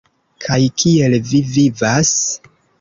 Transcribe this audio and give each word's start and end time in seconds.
Kaj 0.45 0.57
kiel 0.83 1.17
vi 1.29 1.43
vivas? 1.53 2.19